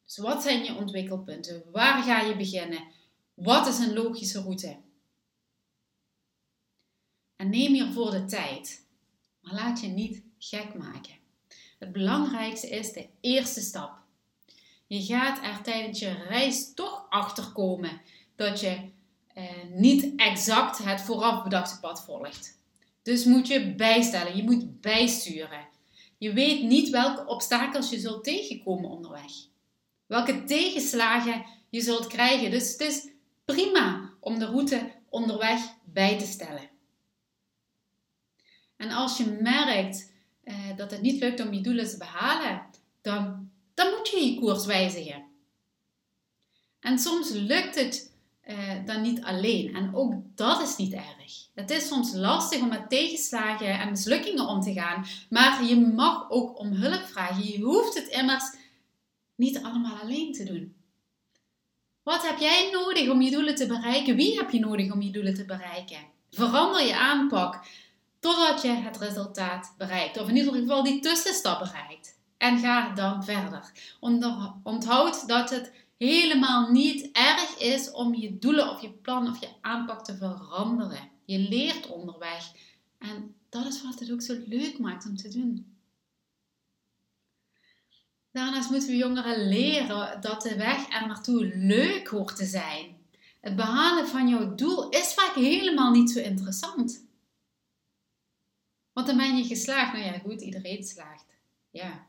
dus 0.05 0.17
wat 0.17 0.43
zijn 0.43 0.65
je 0.65 0.75
ontwikkelpunten? 0.75 1.63
Waar 1.73 2.03
ga 2.03 2.21
je 2.21 2.37
beginnen? 2.37 2.89
Wat 3.35 3.67
is 3.67 3.79
een 3.79 3.95
logische 3.95 4.41
route? 4.41 4.77
En 7.37 7.51
neem 7.51 7.73
hiervoor 7.73 8.11
de 8.11 8.25
tijd, 8.25 8.85
maar 9.41 9.55
laat 9.55 9.81
je 9.81 9.87
niet 9.87 10.23
gek 10.39 10.75
maken. 10.75 11.15
Het 11.79 11.93
belangrijkste 11.93 12.69
is 12.69 12.93
de 12.93 13.09
eerste 13.21 13.61
stap. 13.61 13.98
Je 14.89 15.03
gaat 15.03 15.45
er 15.45 15.63
tijdens 15.63 15.99
je 15.99 16.13
reis 16.13 16.75
toch 16.75 17.07
achter 17.09 17.53
komen 17.53 18.01
dat 18.37 18.61
je 18.61 18.91
eh, 19.35 19.45
niet 19.71 20.13
exact 20.17 20.79
het 20.79 21.01
vooraf 21.01 21.43
bedachte 21.43 21.81
pad 21.81 22.05
volgt. 22.05 22.59
Dus 23.03 23.25
moet 23.25 23.47
je 23.47 23.75
bijstellen, 23.75 24.37
je 24.37 24.43
moet 24.43 24.81
bijsturen. 24.81 25.67
Je 26.19 26.33
weet 26.33 26.63
niet 26.63 26.91
welke 26.91 27.27
obstakels 27.27 27.91
je 27.91 27.99
zult 27.99 28.25
tegenkomen 28.25 28.91
onderweg. 28.91 29.33
Welke 30.07 30.45
tegenslagen 30.45 31.45
je 31.69 31.81
zult 31.81 32.07
krijgen. 32.07 32.51
Dus 32.51 32.73
het 32.73 32.81
is 32.81 33.09
prima 33.45 34.11
om 34.21 34.39
de 34.39 34.47
route 34.47 34.93
onderweg 35.09 35.61
bij 35.85 36.19
te 36.19 36.27
stellen. 36.27 36.69
En 38.77 38.91
als 38.91 39.17
je 39.17 39.39
merkt 39.41 40.13
eh, 40.45 40.77
dat 40.77 40.91
het 40.91 41.01
niet 41.01 41.21
lukt 41.21 41.41
om 41.41 41.53
je 41.53 41.61
doelen 41.61 41.89
te 41.89 41.97
behalen, 41.97 42.67
dan, 43.03 43.51
dan 43.79 43.91
moet 43.91 44.09
je 44.09 44.25
je 44.25 44.41
koers 44.41 44.67
wijzigen. 44.67 45.25
En 46.81 46.99
soms 46.99 47.31
lukt 47.31 47.75
het 47.75 48.13
uh, 48.49 48.57
dan 48.87 49.03
niet 49.03 49.23
alleen. 49.23 49.75
En 49.75 49.95
ook 49.95 50.15
dat 50.35 50.63
is 50.63 50.77
niet 50.77 50.93
erg. 50.93 51.49
Het 51.55 51.71
is 51.71 51.87
soms 51.87 52.15
lastig 52.15 52.61
om 52.61 52.69
met 52.69 52.91
tegenslagen 52.91 53.81
en 53.81 53.91
mislukkingen 53.91 54.47
om 54.47 54.61
te 54.61 54.73
gaan. 54.73 55.07
Maar 55.31 55.65
je 55.65 55.77
mag 55.77 56.31
ook 56.31 56.59
om 56.59 56.73
hulp 56.73 57.03
vragen. 57.03 57.49
Je 57.49 57.61
hoeft 57.61 57.95
het 57.95 58.09
immers 58.09 58.45
niet 59.35 59.63
allemaal 59.63 59.99
alleen 59.99 60.33
te 60.33 60.45
doen. 60.45 60.77
Wat 62.03 62.27
heb 62.27 62.39
jij 62.39 62.71
nodig 62.73 63.09
om 63.11 63.23
je 63.23 63.31
doelen 63.31 63.55
te 63.55 63.67
bereiken? 63.67 64.17
Wie 64.17 64.37
heb 64.37 64.51
je 64.51 64.59
nodig 64.59 64.93
om 64.93 65.03
je 65.03 65.11
doelen 65.11 65.35
te 65.35 65.45
bereiken? 65.45 66.07
Verander 66.31 66.87
je 66.87 66.97
aanpak 66.97 67.67
totdat 68.21 68.63
je 68.63 68.69
het 68.69 68.97
resultaat 68.97 69.75
bereikt. 69.77 70.21
Of 70.21 70.29
in 70.29 70.37
ieder 70.37 70.55
geval 70.55 70.83
die 70.83 71.01
tussenstap 71.01 71.59
bereikt. 71.59 72.18
En 72.39 72.59
ga 72.59 72.95
dan 72.95 73.25
verder. 73.25 73.73
Onthoud 74.63 75.29
dat 75.29 75.51
het 75.51 75.73
helemaal 75.97 76.71
niet 76.71 77.11
erg 77.13 77.59
is 77.59 77.91
om 77.91 78.15
je 78.15 78.39
doelen 78.39 78.71
of 78.71 78.81
je 78.81 78.91
plan 78.91 79.29
of 79.29 79.41
je 79.41 79.49
aanpak 79.61 80.05
te 80.05 80.17
veranderen. 80.17 81.09
Je 81.25 81.39
leert 81.39 81.87
onderweg. 81.87 82.51
En 82.99 83.35
dat 83.49 83.67
is 83.67 83.83
wat 83.83 83.99
het 83.99 84.13
ook 84.13 84.23
zo 84.23 84.37
leuk 84.47 84.79
maakt 84.79 85.07
om 85.07 85.17
te 85.17 85.29
doen. 85.29 85.77
Daarnaast 88.31 88.71
moeten 88.71 88.89
we 88.89 88.97
jongeren 88.97 89.49
leren 89.49 90.21
dat 90.21 90.43
de 90.43 90.57
weg 90.57 90.89
er 90.89 91.07
naartoe 91.07 91.57
leuk 91.57 92.09
hoort 92.09 92.37
te 92.37 92.45
zijn. 92.45 92.97
het 93.41 93.57
behalen 93.57 94.09
van 94.09 94.29
jouw 94.29 94.55
doel 94.55 94.89
is 94.89 95.15
vaak 95.15 95.35
helemaal 95.35 95.91
niet 95.91 96.11
zo 96.11 96.21
interessant. 96.21 97.07
Want 98.93 99.07
dan 99.07 99.17
ben 99.17 99.37
je 99.37 99.45
geslaagd. 99.45 99.93
Nou 99.93 100.05
ja, 100.05 100.19
goed, 100.19 100.41
iedereen 100.41 100.85
slaagt. 100.85 101.25
Ja. 101.71 102.08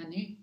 Ja, 0.00 0.06
nu. 0.06 0.38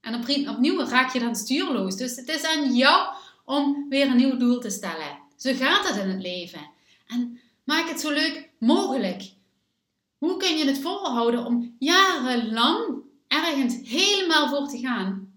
En 0.00 0.14
opnieuw 0.48 0.84
raak 0.84 1.12
je 1.12 1.18
dan 1.18 1.36
stuurloos. 1.36 1.96
Dus 1.96 2.16
het 2.16 2.28
is 2.28 2.44
aan 2.44 2.74
jou 2.74 3.16
om 3.44 3.88
weer 3.88 4.06
een 4.10 4.16
nieuw 4.16 4.36
doel 4.36 4.60
te 4.60 4.70
stellen. 4.70 5.18
Zo 5.36 5.54
gaat 5.54 5.88
het 5.88 5.96
in 5.96 6.08
het 6.08 6.22
leven. 6.22 6.70
En 7.06 7.40
maak 7.64 7.88
het 7.88 8.00
zo 8.00 8.10
leuk 8.10 8.50
mogelijk. 8.58 9.32
Hoe 10.18 10.36
kun 10.36 10.56
je 10.56 10.64
het 10.64 10.78
volhouden 10.78 11.44
om 11.44 11.76
jarenlang 11.78 13.02
ergens 13.26 13.88
helemaal 13.88 14.48
voor 14.48 14.68
te 14.68 14.78
gaan? 14.78 15.32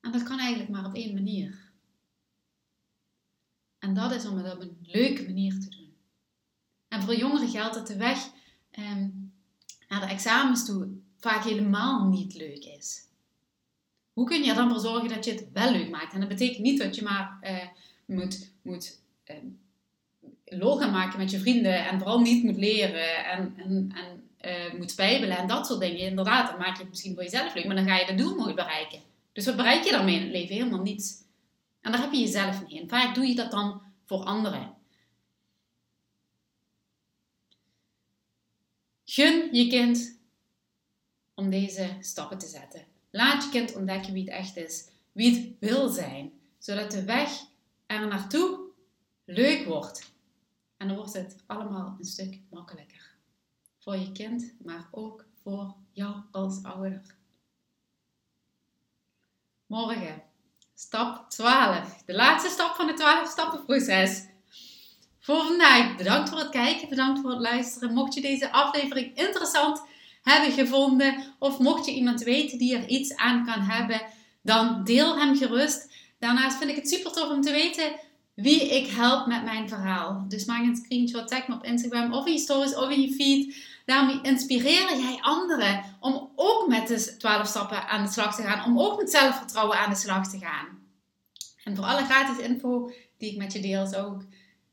En 0.00 0.12
dat 0.12 0.22
kan 0.22 0.38
eigenlijk 0.38 0.70
maar 0.70 0.86
op 0.86 0.94
één 0.94 1.14
manier. 1.14 1.72
En 3.78 3.94
dat 3.94 4.12
is 4.12 4.26
om 4.26 4.36
het 4.36 4.54
op 4.54 4.60
een 4.60 4.78
leuke 4.82 5.22
manier 5.22 5.60
te 5.60 5.68
doen. 5.68 5.96
En 6.88 7.02
voor 7.02 7.14
jongeren 7.14 7.48
geldt 7.48 7.74
dat 7.74 7.86
de 7.86 7.96
weg 7.96 8.30
ehm, 8.70 9.10
naar 9.88 10.00
de 10.00 10.06
examens 10.06 10.66
toe 10.66 10.88
vaak 11.18 11.44
helemaal 11.44 12.08
niet 12.08 12.34
leuk 12.34 12.64
is. 12.64 13.06
Hoe 14.12 14.26
kun 14.26 14.42
je 14.42 14.50
er 14.50 14.56
dan 14.56 14.70
voor 14.70 14.80
zorgen 14.80 15.08
dat 15.08 15.24
je 15.24 15.30
het 15.30 15.46
wel 15.52 15.72
leuk 15.72 15.90
maakt? 15.90 16.12
En 16.12 16.20
dat 16.20 16.28
betekent 16.28 16.62
niet 16.62 16.78
dat 16.78 16.96
je 16.96 17.02
maar 17.02 17.38
uh, 17.42 17.56
moet, 18.04 18.50
moet 18.62 19.00
uh, 20.50 20.92
maken 20.92 21.18
met 21.18 21.30
je 21.30 21.38
vrienden 21.38 21.86
en 21.86 21.98
vooral 21.98 22.20
niet 22.20 22.44
moet 22.44 22.56
leren 22.56 23.24
en, 23.24 23.54
en, 23.56 23.92
en 23.94 24.28
uh, 24.40 24.78
moet 24.78 24.90
spijbelen 24.90 25.36
en 25.36 25.46
dat 25.46 25.66
soort 25.66 25.80
dingen. 25.80 25.98
Inderdaad, 25.98 26.50
dan 26.50 26.58
maak 26.58 26.74
je 26.76 26.80
het 26.80 26.88
misschien 26.88 27.14
voor 27.14 27.22
jezelf 27.22 27.54
leuk, 27.54 27.66
maar 27.66 27.76
dan 27.76 27.86
ga 27.86 27.96
je 27.96 28.04
het 28.04 28.18
doel 28.18 28.36
nooit 28.36 28.54
bereiken. 28.54 29.00
Dus 29.32 29.44
wat 29.44 29.56
bereik 29.56 29.84
je 29.84 29.90
daarmee 29.90 30.14
in 30.14 30.22
het 30.22 30.30
leven? 30.30 30.54
Helemaal 30.54 30.82
niets. 30.82 31.14
En 31.80 31.92
daar 31.92 32.00
heb 32.00 32.12
je 32.12 32.20
jezelf 32.20 32.60
niet 32.60 32.80
in. 32.80 32.88
Vaak 32.88 33.14
doe 33.14 33.26
je 33.26 33.34
dat 33.34 33.50
dan 33.50 33.82
voor 34.04 34.24
anderen. 34.24 34.76
Gun 39.10 39.54
je 39.54 39.66
kind 39.66 40.18
om 41.34 41.50
deze 41.50 41.96
stappen 42.00 42.38
te 42.38 42.46
zetten. 42.46 42.86
Laat 43.10 43.44
je 43.44 43.50
kind 43.50 43.74
ontdekken 43.74 44.12
wie 44.12 44.24
het 44.24 44.32
echt 44.32 44.56
is, 44.56 44.88
wie 45.12 45.34
het 45.34 45.56
wil 45.60 45.88
zijn, 45.88 46.32
zodat 46.58 46.90
de 46.90 47.04
weg 47.04 47.30
er 47.86 48.06
naartoe 48.06 48.60
leuk 49.24 49.66
wordt. 49.66 50.12
En 50.76 50.88
dan 50.88 50.96
wordt 50.96 51.12
het 51.12 51.36
allemaal 51.46 51.96
een 51.98 52.04
stuk 52.04 52.40
makkelijker. 52.50 53.14
Voor 53.78 53.96
je 53.96 54.12
kind, 54.12 54.54
maar 54.64 54.88
ook 54.90 55.24
voor 55.42 55.74
jou 55.92 56.22
als 56.30 56.62
ouder. 56.62 57.02
Morgen, 59.66 60.22
stap 60.74 61.30
12. 61.30 62.02
De 62.06 62.14
laatste 62.14 62.50
stap 62.50 62.74
van 62.74 62.86
het 62.86 62.96
12 62.96 63.30
stappenproces. 63.30 64.26
Voor 65.28 65.46
vandaag, 65.46 65.96
bedankt 65.96 66.28
voor 66.28 66.38
het 66.38 66.48
kijken, 66.48 66.88
bedankt 66.88 67.20
voor 67.20 67.30
het 67.30 67.40
luisteren. 67.40 67.94
Mocht 67.94 68.14
je 68.14 68.20
deze 68.20 68.52
aflevering 68.52 69.16
interessant 69.16 69.82
hebben 70.22 70.52
gevonden, 70.52 71.34
of 71.38 71.58
mocht 71.58 71.86
je 71.86 71.92
iemand 71.92 72.22
weten 72.22 72.58
die 72.58 72.76
er 72.76 72.88
iets 72.88 73.16
aan 73.16 73.44
kan 73.46 73.60
hebben, 73.60 74.00
dan 74.42 74.84
deel 74.84 75.18
hem 75.18 75.36
gerust. 75.36 75.92
Daarnaast 76.18 76.56
vind 76.56 76.70
ik 76.70 76.76
het 76.76 76.88
super 76.88 77.12
tof 77.12 77.28
om 77.30 77.40
te 77.40 77.50
weten 77.50 77.92
wie 78.34 78.76
ik 78.76 78.86
help 78.86 79.26
met 79.26 79.44
mijn 79.44 79.68
verhaal. 79.68 80.24
Dus 80.28 80.44
maak 80.44 80.62
een 80.62 80.76
screenshot, 80.76 81.28
tag 81.28 81.48
me 81.48 81.54
op 81.54 81.64
Instagram 81.64 82.12
of 82.12 82.26
in 82.26 82.32
je 82.32 82.38
stories 82.38 82.76
of 82.76 82.90
in 82.90 83.00
je 83.00 83.12
feed. 83.12 83.56
Daarmee 83.86 84.20
inspireer 84.22 84.98
jij 84.98 85.18
anderen 85.20 85.84
om 86.00 86.30
ook 86.36 86.68
met 86.68 86.88
de 86.88 87.16
12 87.16 87.48
stappen 87.48 87.88
aan 87.88 88.04
de 88.04 88.10
slag 88.10 88.36
te 88.36 88.42
gaan, 88.42 88.64
om 88.64 88.80
ook 88.80 88.98
met 88.98 89.10
zelfvertrouwen 89.10 89.78
aan 89.78 89.90
de 89.90 89.96
slag 89.96 90.30
te 90.30 90.38
gaan. 90.38 90.66
En 91.64 91.76
voor 91.76 91.84
alle 91.84 92.04
gratis 92.04 92.44
info 92.44 92.90
die 93.18 93.30
ik 93.30 93.36
met 93.36 93.52
je 93.52 93.60
deel, 93.60 93.86
zou 93.86 94.20
ik 94.20 94.26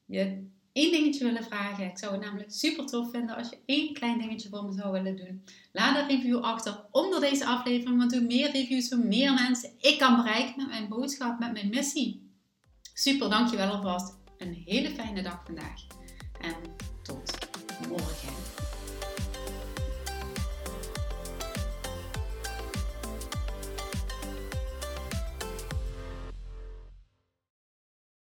je 0.05 0.47
één 0.73 0.91
dingetje 0.91 1.23
willen 1.23 1.43
vragen. 1.43 1.85
Ik 1.85 1.97
zou 1.97 2.11
het 2.13 2.21
namelijk 2.21 2.51
super 2.51 2.85
tof 2.85 3.11
vinden 3.11 3.35
als 3.35 3.49
je 3.49 3.57
één 3.65 3.93
klein 3.93 4.19
dingetje 4.19 4.49
voor 4.49 4.65
me 4.65 4.73
zou 4.73 4.91
willen 4.91 5.15
doen. 5.15 5.43
Laat 5.71 5.97
een 5.97 6.07
review 6.07 6.39
achter 6.39 6.85
onder 6.91 7.19
deze 7.19 7.45
aflevering, 7.45 7.97
want 7.97 8.13
hoe 8.13 8.25
meer 8.25 8.51
reviews, 8.51 8.89
hoe 8.89 9.05
meer 9.05 9.33
mensen 9.33 9.69
ik 9.79 9.97
kan 9.97 10.15
bereiken 10.15 10.53
met 10.57 10.67
mijn 10.67 10.87
boodschap, 10.87 11.39
met 11.39 11.53
mijn 11.53 11.69
missie. 11.69 12.29
Super, 12.93 13.29
dankjewel 13.29 13.69
alvast. 13.69 14.17
Een 14.37 14.63
hele 14.65 14.89
fijne 14.89 15.21
dag 15.21 15.41
vandaag. 15.45 15.81
En 16.41 16.55
tot 17.03 17.47
morgen. 17.89 18.44